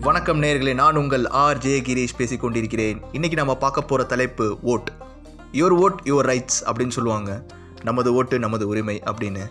[0.00, 1.58] வணக்கம் நேர்களே நான் உங்கள் ஆர்.
[1.58, 3.02] ஜே கிரீஷ் பேசிக் கொண்டிருக்கிறேன்.
[3.34, 4.88] நம்ம பார்க்க போகிற தலைப்பு vote.
[5.52, 7.44] Your vote your rights அப்படின்னு சொல்லுவாங்க.
[7.82, 9.50] நமது ஓட்டு நமது உரிமை அப்படின்னு.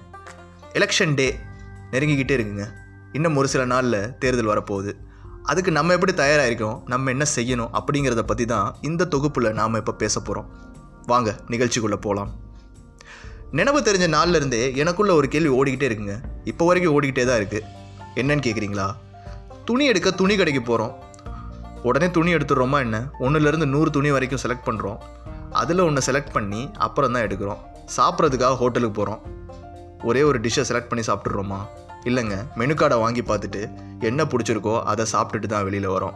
[0.74, 1.36] எலெக்ஷன் டே
[1.92, 2.68] நெருங்கிக்கிட்டே இருக்குங்க.
[3.12, 4.94] இன்னும் ஒரு சில நாளில் தேர்தல் வரப்போகுது.
[5.44, 7.70] அதுக்கு நம்ம எப்படி தயாராகிருக்கோம் நம்ம என்ன செய்யணும்?
[7.80, 10.50] அப்படிங்கிறத பற்றி தான் இந்த தொகுப்பில் நாம் இப்போ பேச போகிறோம்
[11.06, 12.32] வாங்க நிகழ்ச்சிக்குள்ளே போகலாம்
[13.52, 16.18] நினைவு தெரிஞ்ச நாள்ல இருந்தே எனக்குள்ள ஒரு கேள்வி ஓடிக்கிட்டே இருக்குங்க.
[16.44, 17.62] இப்போ வரைக்கும் ஓடிக்கிட்டே தான் இருக்குது
[18.16, 18.96] என்னன்னு கேட்குறீங்களா
[19.68, 20.94] துணி எடுக்க துணி கடைக்கு போகிறோம்
[21.84, 22.98] உடனே துணி எடுத்துடுறோமா என்ன?
[23.20, 25.00] ஒன்றுலேருந்து நூறு துணி வரைக்கும் செலக்ட் பண்ணுறோம்
[25.62, 27.60] அதில் ஒன்று செலக்ட் பண்ணி அப்புறம் தான் எடுக்கிறோம்.
[27.98, 29.22] சாப்பிட்றதுக்காக ஹோட்டலுக்கு போகிறோம்
[30.04, 31.60] ஒரே ஒரு டிஷ்ஷை செலக்ட் பண்ணி சாப்பிட்றோமா
[32.04, 32.36] இல்லைங்க.
[32.56, 33.62] மெனு கார்டை வாங்கி பார்த்துட்டு
[34.00, 36.16] என்ன பிடிச்சிருக்கோ அதை சாப்பிட்டுட்டு தான் வெளியில் வரோம்.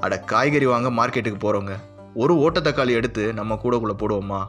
[0.00, 1.74] அட காய்கறி வாங்க மார்க்கெட்டுக்கு போகிறோங்க
[2.14, 4.42] ஒரு ஓட்டத்தக்காளி எடுத்து நம்ம கூடக்குள்ளே போடுவோமா?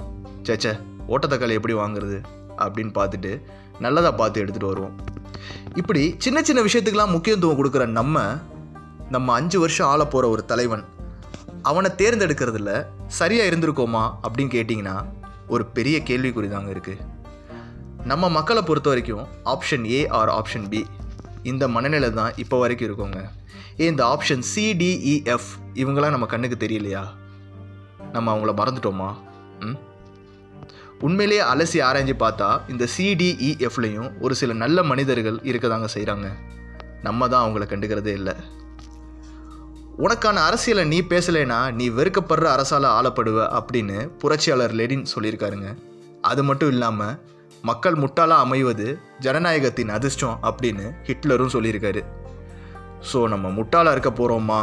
[0.44, 0.73] சேச்சே
[1.08, 2.20] ஓட்டத்தக்காளி எப்படி வாங்குறது?
[2.58, 3.34] அப்படின்னு பார்த்துட்டு
[3.80, 4.96] நல்லதாக பார்த்து எடுத்துகிட்டு வருவோம்.
[5.76, 8.35] இப்படி சின்ன சின்ன விஷயத்துக்கெல்லாம் முக்கியத்துவம் கொடுக்குற நம்ம
[9.10, 10.84] நம்ம அஞ்சு வருஷம் ஆள போகிற ஒரு தலைவன்
[11.62, 15.05] அவனை தேர்ந்தெடுக்கிறதுல சரியாக இருந்திருக்கோமா அப்படின்னு கேட்டிங்கன்னா
[15.48, 16.98] ஒரு பெரிய கேள்விக்குறி தாங்க இருக்குது
[18.05, 20.85] நம்ம மக்களை பொறுத்த வரைக்கும் option A or option B
[21.44, 23.29] இந்த மனநிலை தான் இப்போ வரைக்கும் இருக்கோங்க.
[23.79, 27.04] ஏ இந்த ஆப்ஷன் சிடிஇஎஃப் இவங்களாம் நம்ம கண்ணுக்கு தெரியலையா?
[28.12, 29.16] நம்ம அவங்கள மறந்துட்டோமா?
[29.60, 29.77] ம்?
[31.05, 36.27] உண்மையிலேயே அலசி ஆராய்ஞ்சு பார்த்தா இந்த சிடிஇஎஃப்லையும் ஒரு சில நல்ல மனிதர்கள் இருக்கதாங்க செய்கிறாங்க
[37.07, 38.35] நம்ம தான் அவங்கள கண்டுக்கிறதே இல்லை.
[40.05, 45.70] உனக்கான அரசியலை நீ பேசலைனா நீ வெறுக்கப்படுற அரசால் ஆளப்படுவ அப்படின்னு புரட்சியாளர் லெடின் சொல்லியிருக்காருங்க.
[46.32, 47.18] அது மட்டும் இல்லாமல்
[47.70, 48.88] மக்கள் முட்டாளாக அமைவது
[49.26, 52.02] ஜனநாயகத்தின் அதிர்ஷ்டம் அப்படின்னு ஹிட்லரும் சொல்லியிருக்காரு.
[53.12, 54.62] ஸோ நம்ம முட்டாளாக இருக்க போகிறோமா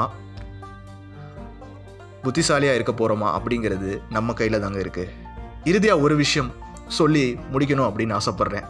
[2.24, 5.26] புத்திசாலியாக இருக்க போகிறோமா அப்படிங்கிறது நம்ம கையில் தாங்க இருக்குது
[5.70, 6.50] இறுதியாக ஒரு விஷயம்
[6.98, 8.66] சொல்லி முடிக்கணும் அப்படின்னு ஆசைப்பட்றேன்.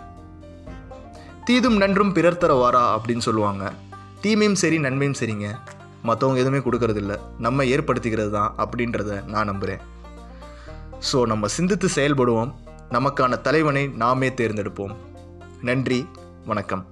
[1.49, 3.65] தீதும் நன்றும் பிறர் தர வாரா அப்படின்னு சொல்லுவாங்க.
[4.23, 5.49] தீமையும் சரி நன்மையும் சரிங்க.
[6.09, 7.15] மற்றவங்க எதுவுமே கொடுக்கறதில்ல.
[7.47, 9.85] நம்ம ஏற்படுத்திக்கிறது தான் அப்படின்றத நான் நம்புகிறேன்
[11.09, 12.53] ஸோ நம்ம சிந்தித்து செயல்படுவோம்.
[12.97, 14.95] நமக்கான தலைவனை நாமே தேர்ந்தெடுப்போம்.
[15.69, 16.01] நன்றி
[16.47, 16.85] வணக்கம்.